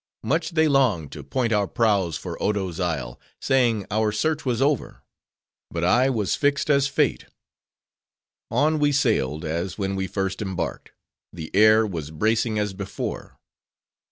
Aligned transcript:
Much 0.23 0.49
they 0.49 0.67
longed, 0.67 1.11
to 1.11 1.21
point 1.23 1.53
our 1.53 1.67
prows 1.67 2.17
for 2.17 2.35
Odo's 2.41 2.79
isle; 2.79 3.19
saying 3.39 3.85
our 3.91 4.11
search 4.11 4.43
was 4.43 4.59
over. 4.59 5.03
But 5.69 5.83
I 5.83 6.09
was 6.09 6.35
fixed 6.35 6.71
as 6.71 6.87
fate. 6.87 7.25
On 8.49 8.79
we 8.79 8.91
sailed, 8.91 9.45
as 9.45 9.77
when 9.77 9.95
we 9.95 10.07
first 10.07 10.41
embarked; 10.41 10.91
the 11.31 11.51
air 11.55 11.85
was 11.85 12.09
bracing 12.09 12.57
as 12.57 12.73
before. 12.73 13.37